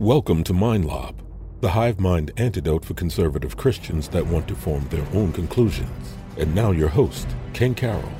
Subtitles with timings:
[0.00, 1.16] Welcome to MindLob,
[1.60, 6.14] the hive mind antidote for conservative Christians that want to form their own conclusions.
[6.38, 8.10] And now your host, Ken Carroll.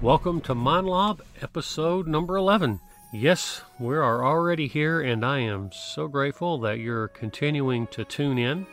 [0.00, 2.80] Welcome to MindLob, episode number 11.
[3.12, 8.38] Yes, we are already here, and I am so grateful that you're continuing to tune
[8.38, 8.66] in.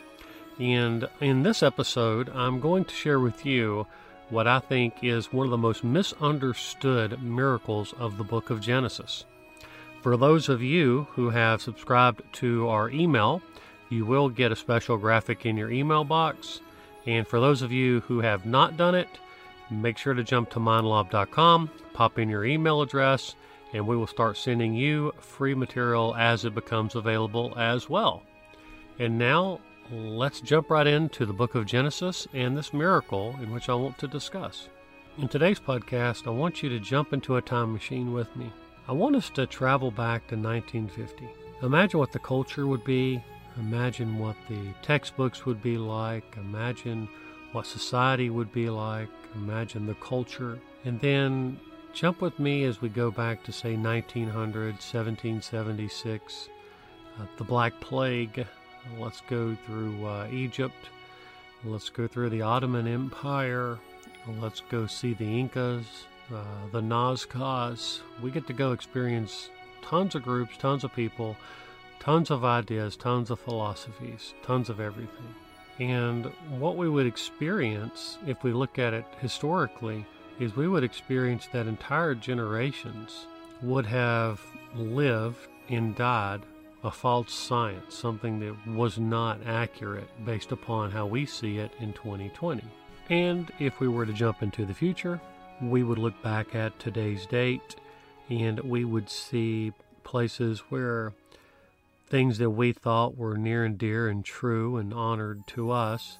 [0.58, 3.86] And in this episode, I'm going to share with you
[4.30, 9.26] what I think is one of the most misunderstood miracles of the book of Genesis.
[10.02, 13.40] For those of you who have subscribed to our email,
[13.88, 16.60] you will get a special graphic in your email box.
[17.06, 19.06] And for those of you who have not done it,
[19.70, 23.36] make sure to jump to mindlob.com, pop in your email address,
[23.72, 28.24] and we will start sending you free material as it becomes available as well.
[28.98, 29.60] And now,
[29.92, 33.98] let's jump right into the book of Genesis and this miracle in which I want
[33.98, 34.68] to discuss.
[35.18, 38.50] In today's podcast, I want you to jump into a time machine with me.
[38.88, 41.28] I want us to travel back to 1950.
[41.62, 43.22] Imagine what the culture would be.
[43.58, 46.36] Imagine what the textbooks would be like.
[46.36, 47.08] Imagine
[47.52, 49.08] what society would be like.
[49.36, 50.58] Imagine the culture.
[50.84, 51.60] And then
[51.92, 56.48] jump with me as we go back to, say, 1900, 1776,
[57.20, 58.46] uh, the Black Plague.
[58.98, 60.88] Let's go through uh, Egypt.
[61.64, 63.78] Let's go through the Ottoman Empire.
[64.40, 65.86] Let's go see the Incas,
[66.32, 68.00] uh, the Nazcas.
[68.22, 69.50] We get to go experience
[69.82, 71.36] tons of groups, tons of people,
[72.00, 75.34] tons of ideas, tons of philosophies, tons of everything.
[75.78, 76.26] And
[76.58, 80.06] what we would experience, if we look at it historically,
[80.38, 83.26] is we would experience that entire generations
[83.62, 84.40] would have
[84.74, 86.42] lived and died
[86.84, 91.92] a false science, something that was not accurate based upon how we see it in
[91.92, 92.64] 2020.
[93.08, 95.20] And if we were to jump into the future,
[95.62, 97.76] we would look back at today's date
[98.28, 101.12] and we would see places where
[102.08, 106.18] things that we thought were near and dear and true and honored to us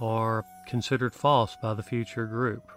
[0.00, 2.70] are considered false by the future group.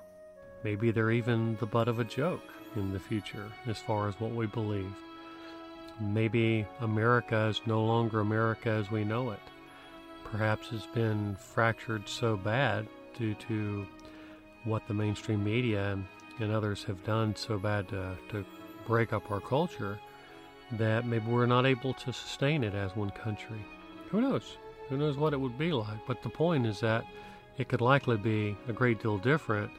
[0.63, 2.43] Maybe they're even the butt of a joke
[2.75, 4.93] in the future as far as what we believe.
[5.99, 9.39] Maybe America is no longer America as we know it.
[10.25, 12.85] Perhaps it's been fractured so bad
[13.17, 13.87] due to
[14.65, 15.97] what the mainstream media
[16.39, 18.45] and others have done so bad to, to
[18.85, 19.99] break up our culture
[20.73, 23.63] that maybe we're not able to sustain it as one country.
[24.09, 24.57] Who knows?
[24.89, 25.99] Who knows what it would be like?
[26.07, 27.05] But the point is that
[27.57, 29.71] it could likely be a great deal different,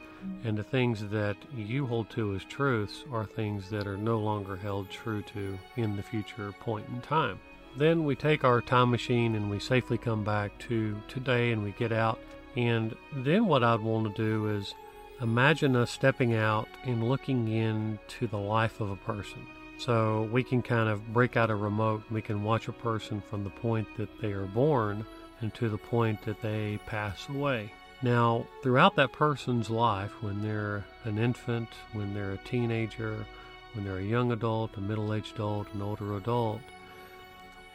[0.43, 4.55] and the things that you hold to as truths are things that are no longer
[4.55, 7.39] held true to in the future point in time.
[7.77, 11.71] Then we take our time machine and we safely come back to today and we
[11.73, 12.19] get out
[12.57, 14.73] and then what I'd want to do is
[15.21, 19.45] imagine us stepping out and looking into the life of a person.
[19.77, 22.01] So we can kind of break out a remote.
[22.09, 25.05] We can watch a person from the point that they are born
[25.39, 27.71] and to the point that they pass away.
[28.01, 33.23] Now, throughout that person's life, when they're an infant, when they're a teenager,
[33.73, 36.61] when they're a young adult, a middle aged adult, an older adult,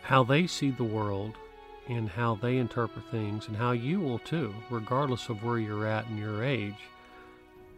[0.02, 1.36] how they see the world
[1.88, 6.06] and how they interpret things and how you will too, regardless of where you're at
[6.06, 6.74] and your age,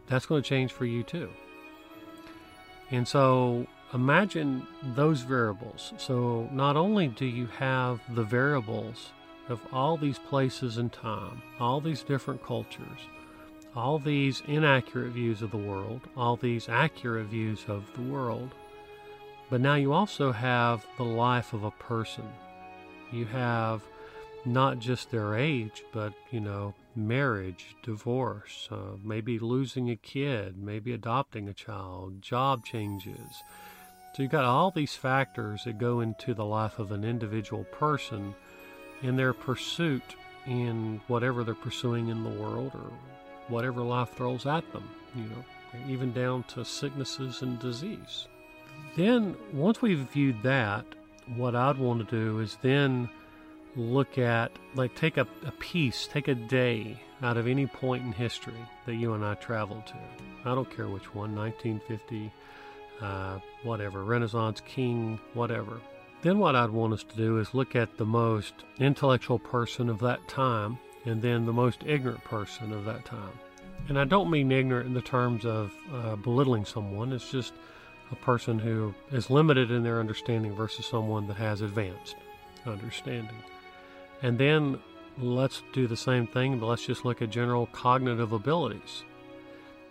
[0.09, 1.31] that's going to change for you too.
[2.91, 5.95] And so imagine those variables.
[5.97, 9.11] So not only do you have the variables
[9.49, 13.01] of all these places and time, all these different cultures,
[13.75, 18.55] all these inaccurate views of the world, all these accurate views of the world,
[19.51, 22.25] but now you also have the life of a person.
[23.13, 23.83] You have
[24.45, 30.93] not just their age, but, you know, marriage, divorce, uh, maybe losing a kid, maybe
[30.93, 33.43] adopting a child, job changes.
[34.15, 38.35] So you've got all these factors that go into the life of an individual person
[39.03, 40.15] in their pursuit
[40.47, 42.93] in whatever they're pursuing in the world or
[43.49, 45.45] whatever life throws at them, you know,
[45.89, 48.29] even down to sicknesses and disease.
[48.97, 50.85] Then, once we've viewed that,
[51.37, 53.09] what I'd want to do is then
[53.77, 58.13] look at, like, take a, a piece, take a day out of any point in
[58.13, 58.55] history
[58.87, 59.97] that you and I traveled to.
[60.45, 62.33] I don't care which one, 1950,
[63.01, 65.81] uh, whatever, Renaissance, King, whatever.
[66.23, 69.99] Then what I'd want us to do is look at the most intellectual person of
[70.01, 73.39] that time and then the most ignorant person of that time.
[73.89, 77.53] And I don't mean ignorant in the terms of uh, belittling someone, it's just
[78.11, 82.17] a person who is limited in their understanding versus someone that has advanced
[82.67, 83.37] understanding.
[84.23, 84.81] And then
[85.19, 89.05] let's do the same thing, but let's just look at general cognitive abilities.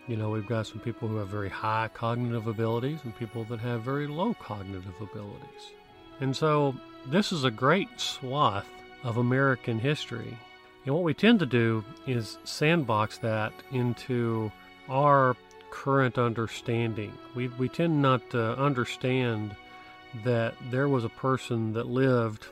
[0.08, 3.60] You know, we've got some people who have very high cognitive abilities and people that
[3.60, 5.72] have very low cognitive abilities.
[6.20, 6.76] And so
[7.08, 8.68] this is a great swath
[9.04, 10.38] of American history.
[10.86, 14.52] And what we tend to do is sandbox that into
[14.90, 15.38] our
[15.72, 17.14] current understanding.
[17.36, 19.56] We, we tend not to understand
[20.24, 22.48] that there was a person that lived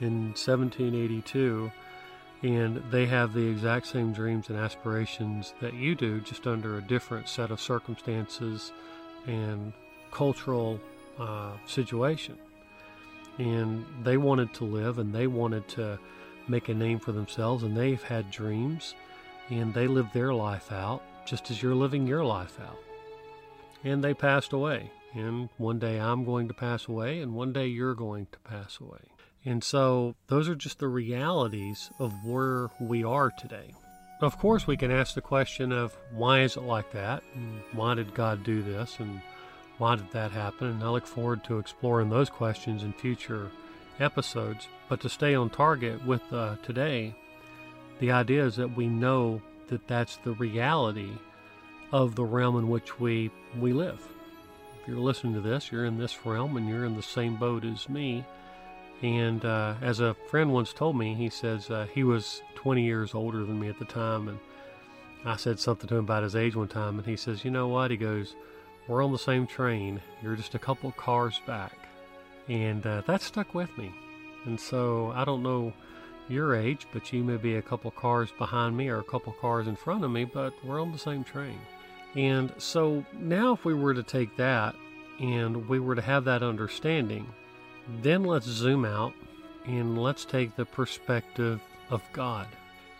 [0.00, 1.70] in 1782
[2.42, 6.82] and they have the exact same dreams and aspirations that you do, just under a
[6.82, 8.72] different set of circumstances
[9.26, 9.72] and
[10.10, 10.80] cultural
[11.18, 12.38] uh, situation.
[13.38, 15.98] And they wanted to live and they wanted to
[16.48, 18.94] make a name for themselves, and they've had dreams
[19.50, 22.78] and they lived their life out just as you're living your life out.
[23.84, 24.90] And they passed away.
[25.12, 28.78] And one day I'm going to pass away, and one day you're going to pass
[28.80, 29.09] away.
[29.44, 33.74] And so those are just the realities of where we are today.
[34.20, 37.22] Of course, we can ask the question of why is it like that?
[37.72, 38.96] Why did God do this?
[38.98, 39.22] And
[39.78, 40.66] why did that happen?
[40.68, 43.50] And I look forward to exploring those questions in future
[43.98, 44.68] episodes.
[44.90, 47.14] But to stay on target with uh, today,
[47.98, 51.12] the idea is that we know that that's the reality
[51.92, 54.06] of the realm in which we, we live.
[54.82, 57.64] If you're listening to this, you're in this realm and you're in the same boat
[57.64, 58.24] as me.
[59.02, 63.14] And uh, as a friend once told me, he says uh, he was 20 years
[63.14, 64.28] older than me at the time.
[64.28, 64.38] And
[65.24, 66.98] I said something to him about his age one time.
[66.98, 67.90] And he says, You know what?
[67.90, 68.36] He goes,
[68.88, 70.00] We're on the same train.
[70.22, 71.72] You're just a couple cars back.
[72.48, 73.92] And uh, that stuck with me.
[74.44, 75.72] And so I don't know
[76.28, 79.66] your age, but you may be a couple cars behind me or a couple cars
[79.66, 81.58] in front of me, but we're on the same train.
[82.14, 84.74] And so now, if we were to take that
[85.18, 87.26] and we were to have that understanding,
[88.02, 89.12] then let's zoom out
[89.66, 91.60] and let's take the perspective
[91.90, 92.46] of God.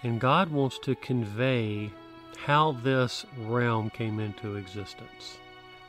[0.03, 1.91] And God wants to convey
[2.39, 5.39] how this realm came into existence.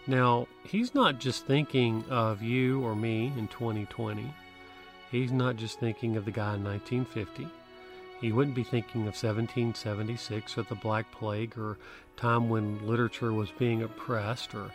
[0.08, 4.34] Now, He's not just thinking of you or me in 2020.
[5.12, 7.48] He's not just thinking of the guy in 1950.
[8.20, 11.78] He wouldn't be thinking of 1776 or the Black Plague or
[12.18, 14.72] time when literature was being oppressed or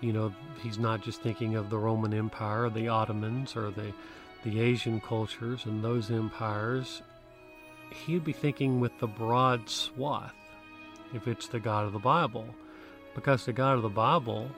[0.00, 3.92] you know he's not just thinking of the Roman Empire or the Ottomans or the
[4.44, 7.02] the Asian cultures and those empires.
[7.90, 10.34] He'd be thinking with the broad swath
[11.14, 12.46] if it's the God of the Bible
[13.14, 14.48] because the God of the Bible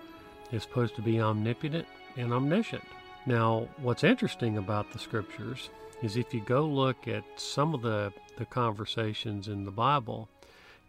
[0.53, 2.85] is supposed to be omnipotent and omniscient.
[3.27, 5.71] Now, what's interesting about the scriptures
[6.03, 10.29] is if you go look at some of the, the conversations in the Bible,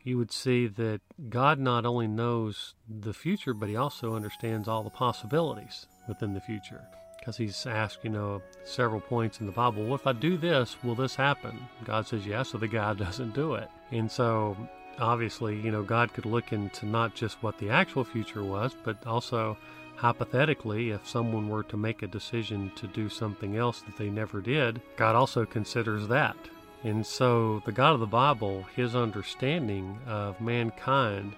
[0.03, 4.83] you would see that God not only knows the future, but He also understands all
[4.83, 6.81] the possibilities within the future.
[7.19, 10.75] Because He's asked, you know, several points in the Bible, well, if I do this,
[10.83, 11.59] will this happen?
[11.83, 13.69] God says yes, so the guy doesn't do it.
[13.91, 14.57] And so,
[14.99, 19.05] obviously, you know, God could look into not just what the actual future was, but
[19.05, 19.57] also
[20.01, 24.41] Hypothetically, if someone were to make a decision to do something else that they never
[24.41, 26.35] did, God also considers that.
[26.83, 31.35] And so, the God of the Bible, his understanding of mankind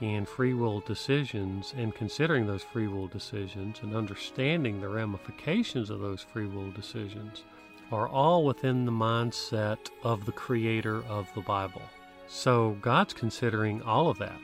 [0.00, 6.00] and free will decisions, and considering those free will decisions and understanding the ramifications of
[6.00, 7.44] those free will decisions,
[7.90, 11.82] are all within the mindset of the creator of the Bible.
[12.26, 14.38] So, God's considering all of that.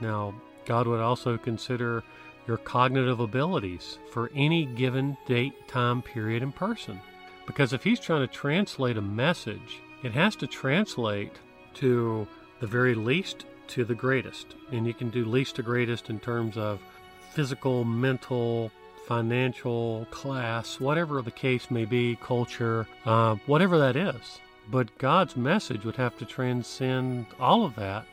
[0.00, 0.34] Now,
[0.64, 2.02] God would also consider
[2.48, 7.00] your cognitive abilities for any given date, time, period, and person.
[7.46, 11.32] Because if he's trying to translate a message, it has to translate
[11.74, 12.26] to
[12.60, 14.54] the very least to the greatest.
[14.72, 16.80] And you can do least to greatest in terms of
[17.32, 18.70] physical, mental,
[19.06, 24.40] financial, class, whatever the case may be, culture, uh, whatever that is.
[24.70, 28.04] But God's message would have to transcend all of that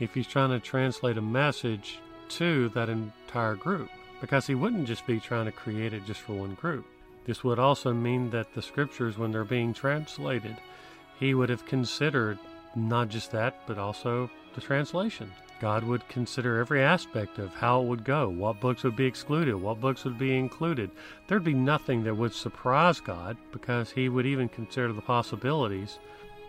[0.00, 3.88] if he's trying to translate a message to that entire group
[4.20, 6.86] because he wouldn't just be trying to create it just for one group.
[7.24, 10.56] This would also mean that the scriptures, when they're being translated,
[11.18, 12.38] he would have considered
[12.74, 15.30] not just that, but also the translation.
[15.60, 19.54] God would consider every aspect of how it would go, what books would be excluded,
[19.54, 20.90] what books would be included.
[21.28, 26.00] There'd be nothing that would surprise God because he would even consider the possibilities.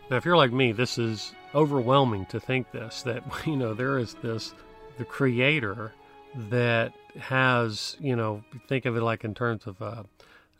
[0.09, 3.99] Now, if you're like me, this is overwhelming to think this that, you know, there
[3.99, 4.55] is this
[4.97, 5.93] the creator
[6.49, 10.05] that has, you know, think of it like in terms of a,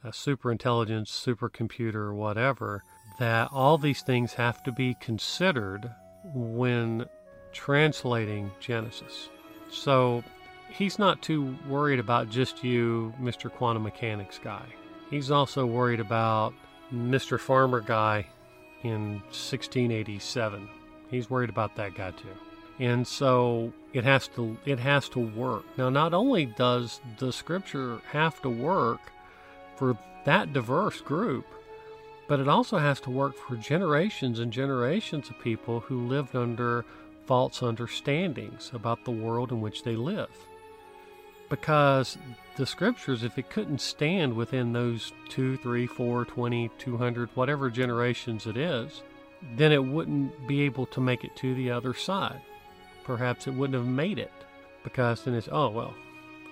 [0.04, 2.84] a super intelligence, supercomputer, whatever,
[3.20, 5.90] that all these things have to be considered
[6.34, 7.06] when
[7.52, 9.30] translating Genesis.
[9.70, 10.24] So
[10.70, 13.52] he's not too worried about just you, Mr.
[13.52, 14.66] Quantum Mechanics guy.
[15.10, 16.54] He's also worried about
[16.94, 17.40] Mr.
[17.40, 18.26] Farmer guy
[18.84, 20.68] in 1687.
[21.10, 22.30] He's worried about that guy too
[22.80, 28.02] and so it has to it has to work now not only does the scripture
[28.12, 29.00] have to work
[29.76, 31.46] for that diverse group,
[32.28, 36.86] but it also has to work for generations and generations of people who lived under
[37.26, 40.30] false understandings about the world in which they live.
[41.50, 42.18] Because
[42.56, 47.70] the scriptures, if it couldn't stand within those two, three, four, twenty, two hundred, whatever
[47.70, 49.04] generations it is,
[49.56, 52.42] then it wouldn't be able to make it to the other side.
[53.04, 54.32] Perhaps it wouldn't have made it
[54.84, 55.94] because then it's, oh, well,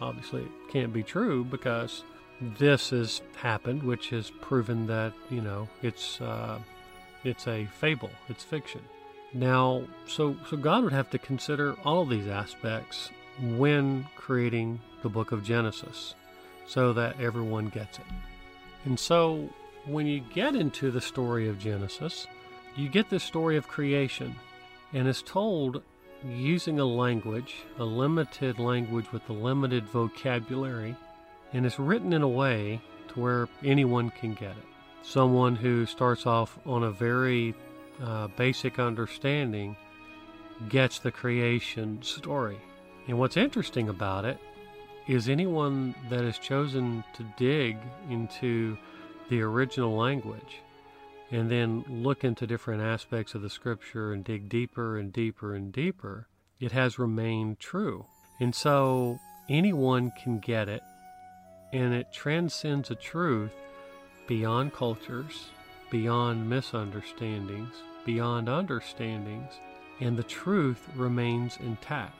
[0.01, 2.03] obviously it can't be true because
[2.41, 6.60] this has happened, which has proven that, you know, it's, uh,
[7.24, 8.81] it's a fable, it's fiction.
[9.33, 13.10] Now, so, so God would have to consider all these aspects
[13.41, 16.15] when creating the book of Genesis
[16.67, 18.05] so that everyone gets it.
[18.86, 19.50] And so
[19.86, 22.27] when you get into the story of Genesis,
[22.75, 24.36] you get the story of creation,
[24.93, 25.83] and it's told
[26.27, 30.95] using a language, a limited language with a limited vocabulary,
[31.53, 34.65] and it's written in a way to where anyone can get it.
[35.03, 37.55] Someone who starts off on a very
[38.01, 39.75] uh, basic understanding
[40.70, 42.60] gets the creation story.
[43.08, 44.38] And what's interesting about it
[45.08, 47.77] is anyone that has chosen to dig
[48.10, 48.77] into
[49.29, 50.62] the original language
[51.31, 55.72] and then look into different aspects of the scripture and dig deeper and deeper and
[55.72, 56.27] deeper,
[56.60, 58.05] it has remained true.
[58.39, 60.81] And so anyone can get it,
[61.73, 63.51] and it transcends a truth
[64.27, 65.49] beyond cultures,
[65.89, 67.75] beyond misunderstandings,
[68.05, 69.53] beyond understandings,
[69.99, 72.15] and the truth remains intact.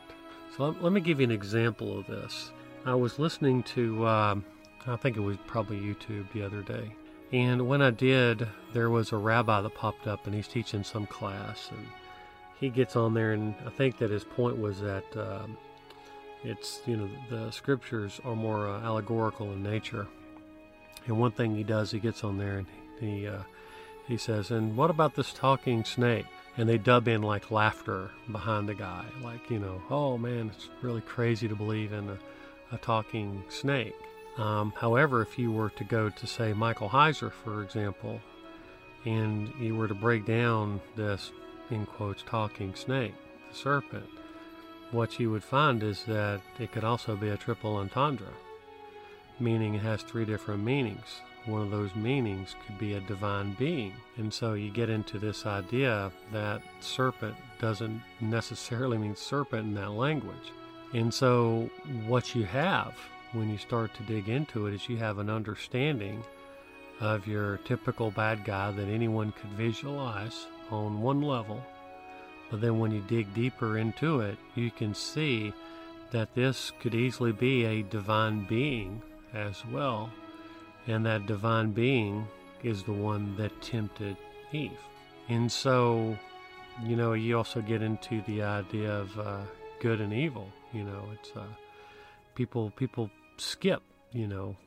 [0.55, 2.51] So let, let me give you an example of this.
[2.86, 4.46] I was listening to, um,
[4.88, 6.91] I think it was probably YouTube the other day,
[7.31, 11.05] and when I did, there was a rabbi that popped up and he's teaching some
[11.08, 11.70] class.
[11.72, 11.88] And
[12.60, 15.58] he gets on there, and I think that his point was that um,
[16.44, 20.08] it's, you know, the scriptures are more uh, allegorical in nature.
[21.08, 22.68] And one thing he does, he gets on there and
[23.00, 23.44] he, uh,
[24.08, 26.26] he says, And what about this talking snake?
[26.58, 30.70] And they dub in like laughter behind the guy, like, you know, oh man, it's
[30.82, 32.18] really crazy to believe in a,
[32.74, 33.96] a talking snake.
[34.38, 38.20] Um, however, if you were to go to, say, Michael Heiser, for example,
[39.06, 41.32] and you were to break down this,
[41.70, 43.14] in quotes, talking snake,
[43.50, 44.06] the serpent,
[44.92, 48.28] what you would find is that it could also be a triple entendre,
[49.40, 51.22] meaning it has three different meanings.
[51.46, 53.94] One of those meanings could be a divine being.
[54.18, 59.92] And so you get into this idea that serpent doesn't necessarily mean serpent in that
[59.92, 60.52] language.
[60.94, 61.70] And so
[62.06, 62.94] what you have
[63.34, 66.24] when you start to dig into it is you have an understanding
[67.00, 71.64] of your typical bad guy that anyone could visualize on one level.
[72.51, 75.53] But then when you dig deeper into it, you can see
[76.12, 79.01] that this could easily be a divine being
[79.34, 80.12] as well.
[80.86, 82.27] And that divine being
[82.62, 84.17] is the one that tempted
[84.51, 84.77] Eve.
[85.29, 86.17] And so,
[86.84, 89.38] you know, you also get into the idea of uh,
[89.79, 90.50] good and evil.
[90.74, 91.46] You know, it's uh,
[92.36, 93.81] people people skip,
[94.12, 94.58] you know,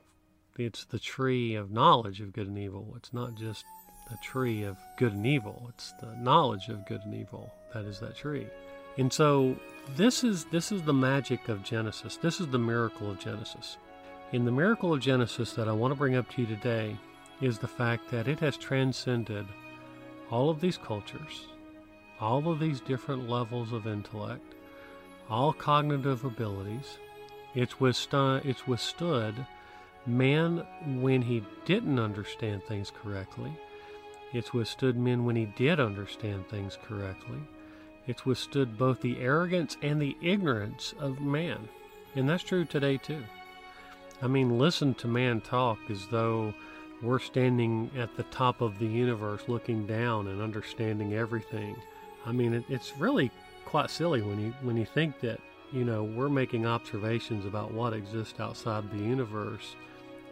[0.56, 2.94] it's the tree of knowledge of good and evil.
[2.96, 3.66] It's not just
[4.10, 5.66] a tree of good and evil.
[5.68, 8.46] It's the knowledge of good and evil that is that tree.
[8.96, 9.56] And so
[9.96, 12.16] this is this is the magic of Genesis.
[12.16, 13.76] This is the miracle of Genesis.
[14.32, 16.96] In the miracle of Genesis that I want to bring up to you today
[17.40, 19.46] is the fact that it has transcended
[20.30, 21.46] all of these cultures,
[22.20, 24.54] all of these different levels of intellect,
[25.28, 26.98] all cognitive abilities,
[27.54, 29.34] it's withstood, it's withstood
[30.06, 30.66] man
[31.00, 33.52] when he didn't understand things correctly.
[34.32, 37.38] It's withstood men when he did understand things correctly.
[38.06, 41.68] It's withstood both the arrogance and the ignorance of man.
[42.14, 43.22] And that's true today, too.
[44.22, 46.54] I mean, listen to man talk as though
[47.02, 51.76] we're standing at the top of the universe looking down and understanding everything.
[52.24, 53.30] I mean, it, it's really
[53.64, 55.40] quite silly when you when you think that
[55.74, 59.74] you know, we're making observations about what exists outside the universe.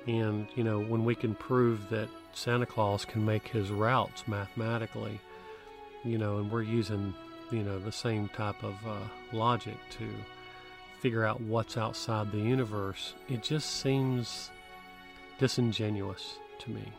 [0.06, 5.20] And, you know, when we can prove that Santa Claus can make his routes mathematically,
[6.04, 7.12] you know, and we're using,
[7.52, 8.96] you know, the same type of uh,
[9.32, 10.08] logic to
[11.00, 14.50] figure out what's outside the universe, it just seems
[15.38, 16.92] disingenuous to me.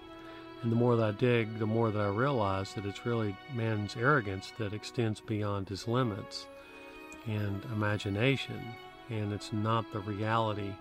[0.62, 3.98] And the more that I dig, the more that I realize that it's really man's
[3.98, 6.48] arrogance that extends beyond his limits
[7.28, 8.60] and imagination,
[9.10, 10.74] and it's not the reality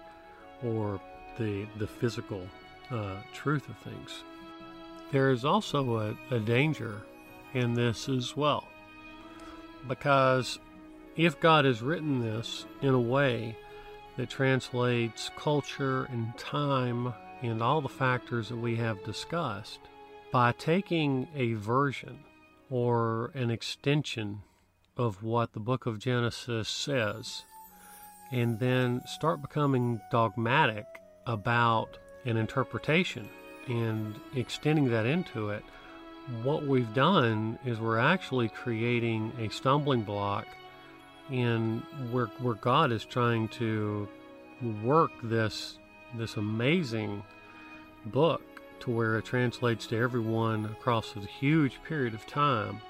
[0.65, 1.01] or
[1.39, 2.47] the, the physical
[2.91, 4.25] uh, truth of things.
[5.11, 7.03] There is also a, a danger
[7.55, 8.69] in this as well,
[9.89, 10.59] because
[11.17, 13.57] if God has written this in a way
[14.17, 17.13] that translates culture and time
[17.43, 19.81] and all the factors that we have discussed,
[20.33, 22.19] by taking a version
[22.71, 24.41] or an extension
[24.97, 27.43] of what the book of Genesis says,
[28.31, 30.87] and then start becoming dogmatic
[31.27, 33.29] about an interpretation
[33.69, 35.65] and extending that into it,
[36.43, 40.47] what we've done is we're actually creating a stumbling block
[41.31, 44.09] in where, where God is trying to
[44.83, 45.79] work this
[46.15, 47.23] this amazing
[48.07, 48.43] book
[48.81, 52.81] to where it translates to everyone across a huge period of time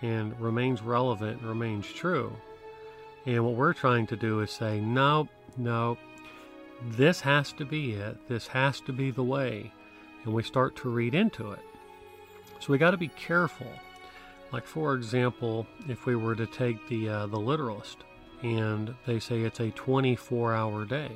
[0.00, 2.34] and remains relevant and remains true.
[3.26, 5.98] And what we're trying to do is say, no, no,
[6.82, 8.28] this has to be it.
[8.28, 9.72] This has to be the way.
[10.24, 11.60] And we start to read into it.
[12.60, 13.70] So we got to be careful.
[14.52, 17.98] Like, for example, if we were to take the, uh, the literalist
[18.42, 21.10] and they say it's a 24 hour day,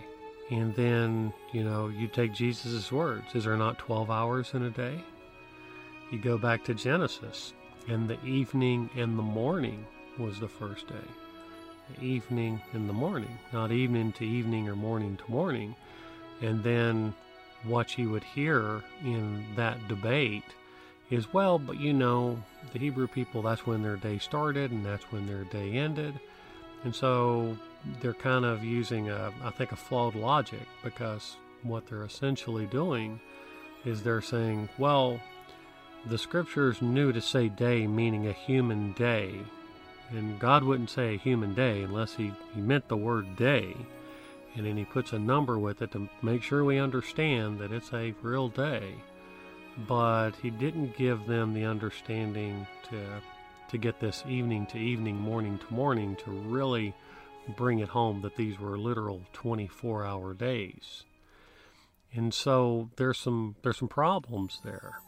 [0.51, 3.27] and then, you know, you take Jesus' words.
[3.35, 4.99] Is there not 12 hours in a day?
[6.11, 7.53] You go back to Genesis,
[7.87, 9.87] and the evening and the morning
[10.19, 10.95] was the first day.
[11.95, 15.75] The evening and the morning, not evening to evening or morning to morning.
[16.41, 17.15] And then
[17.65, 20.45] what you would hear in that debate
[21.11, 25.05] is, well, but you know, the Hebrew people, that's when their day started and that's
[25.11, 26.19] when their day ended.
[26.85, 27.57] And so
[28.01, 33.21] they're kind of using, a, I think, a flawed logic because what they're essentially doing
[33.85, 35.21] is they're saying, well,
[36.07, 39.35] the scriptures knew to say day meaning a human day,
[40.11, 43.77] and God wouldn't say a human day unless he, he meant the word day.
[44.55, 47.93] And then he puts a number with it to make sure we understand that it's
[47.93, 48.95] a real day.
[49.87, 53.21] But he didn't give them the understanding to
[53.69, 56.95] to get this evening to evening, morning to morning to really
[57.57, 61.05] bring it home that these were literal 24 hour days.
[62.15, 64.99] And so there's some there's some problems there.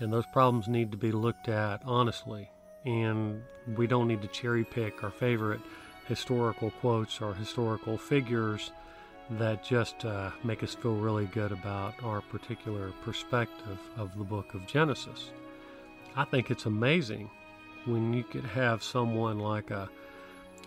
[0.00, 2.50] And those problems need to be looked at honestly.
[2.84, 3.42] And
[3.76, 5.60] we don't need to cherry pick our favorite
[6.06, 8.70] historical quotes or historical figures
[9.30, 14.54] that just uh, make us feel really good about our particular perspective of the book
[14.54, 15.30] of Genesis.
[16.16, 17.30] I think it's amazing
[17.86, 19.88] when you could have someone like a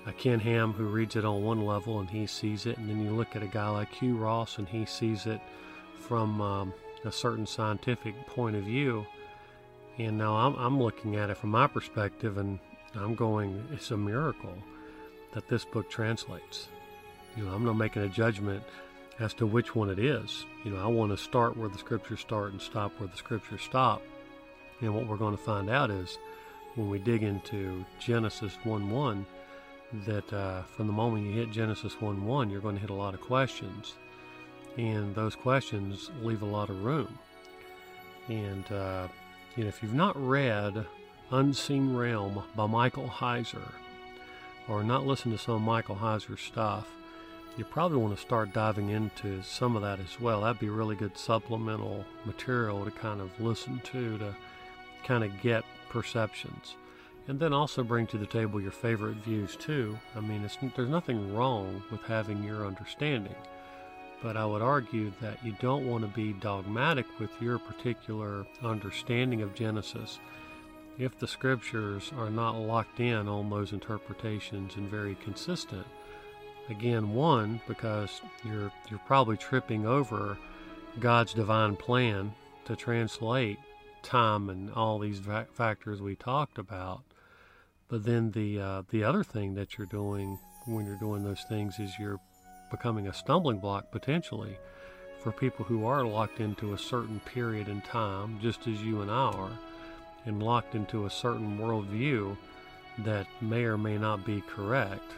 [0.07, 3.03] a Ken Ham who reads it on one level and he sees it, and then
[3.03, 5.41] you look at a guy like Hugh Ross and he sees it
[5.99, 9.05] from um, a certain scientific point of view.
[9.97, 12.59] And now I'm, I'm looking at it from my perspective and
[12.95, 14.53] I'm going, it's a miracle
[15.33, 16.69] that this book translates.
[17.37, 18.63] You know, I'm not making a judgment
[19.19, 20.45] as to which one it is.
[20.63, 23.61] You know, I want to start where the scriptures start and stop where the scriptures
[23.61, 24.01] stop.
[24.81, 26.17] And what we're going to find out is
[26.75, 29.25] when we dig into Genesis 1 1,
[30.05, 32.95] that uh, from the moment you hit Genesis 1 1, you're going to hit a
[32.95, 33.93] lot of questions.
[34.77, 37.17] And those questions leave a lot of room.
[38.29, 39.07] And, uh,
[39.55, 40.85] you know, if you've not read
[41.31, 43.71] Unseen Realm by Michael Heiser,
[44.67, 46.87] or not listened to some of Michael Heiser's stuff,
[47.57, 50.41] you probably want to start diving into some of that as well.
[50.41, 54.35] That'd be really good supplemental material to kind of listen to, to
[55.03, 56.75] kind of get perceptions
[57.27, 59.97] and then also bring to the table your favorite views too.
[60.15, 63.35] I mean, there's nothing wrong with having your understanding,
[64.23, 69.41] but I would argue that you don't want to be dogmatic with your particular understanding
[69.41, 70.19] of Genesis
[70.97, 75.85] if the scriptures are not locked in on those interpretations and very consistent.
[76.69, 80.37] Again, one because you're you're probably tripping over
[80.99, 82.33] God's divine plan
[82.65, 83.57] to translate
[84.03, 85.21] time and all these
[85.53, 87.03] factors we talked about.
[87.87, 91.79] But then the uh, the other thing that you're doing when you're doing those things
[91.79, 92.19] is you're
[92.69, 94.57] becoming a stumbling block potentially
[95.19, 99.09] for people who are locked into a certain period in time, just as you and
[99.09, 99.59] I are,
[100.25, 102.37] and locked into a certain worldview
[102.99, 105.11] that may or may not be correct,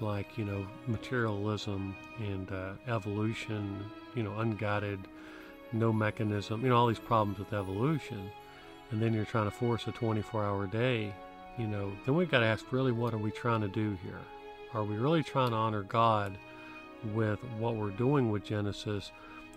[0.00, 3.84] like you know materialism and uh, evolution,
[4.14, 5.00] you know unguided,
[5.72, 8.30] no mechanism, you know all these problems with evolution,
[8.90, 11.12] and then you're trying to force a 24-hour day
[11.58, 14.20] you know, then we've got to ask really what are we trying to do here?
[14.72, 16.38] Are we really trying to honor God
[17.12, 19.10] with what we're doing with Genesis,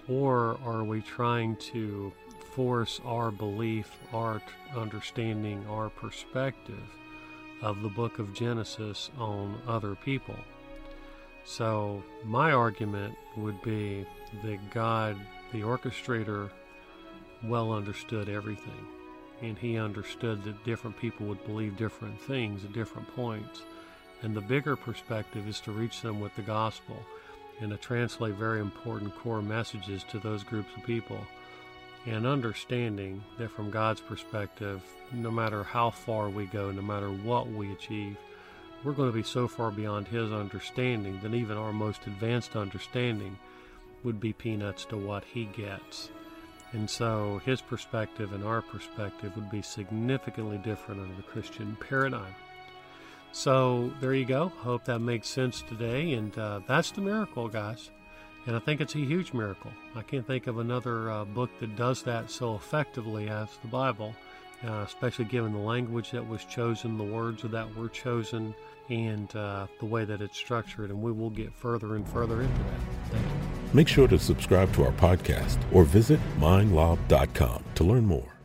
[0.09, 2.11] or are we trying to
[2.55, 4.41] force our belief, our
[4.75, 6.83] understanding, our perspective
[7.61, 10.37] of the book of Genesis on other people?
[11.43, 14.05] So, my argument would be
[14.43, 15.17] that God,
[15.51, 16.51] the orchestrator,
[17.43, 18.87] well understood everything
[19.41, 23.63] and he understood that different people would believe different things at different points.
[24.21, 26.97] And the bigger perspective is to reach them with the gospel.
[27.59, 31.19] and to translate very important core messages to those groups of people.
[32.05, 34.81] And understanding that from God's perspective,
[35.13, 38.17] no matter how far we go, no matter what we achieve,
[38.83, 43.37] we're going to be so far beyond His understanding that even our most advanced understanding
[44.03, 46.09] would be peanuts to what He gets.
[46.71, 52.33] And so His perspective and our perspective would be significantly different under the Christian paradigm.
[53.31, 54.49] So there you go.
[54.49, 56.13] Hope that makes sense today.
[56.13, 57.91] And uh, that's the miracle, guys.
[58.47, 59.71] And I think it's a huge miracle.
[59.95, 64.15] I can't think of another uh, book that does that so effectively as the Bible,
[64.65, 68.55] uh, especially given the language that was chosen, the words that were chosen,
[68.89, 70.89] and uh, the way that it's structured.
[70.89, 73.21] And we will get further and further into that.
[73.73, 78.40] Make sure to subscribe to our podcast or visit mindlob.com to learn more.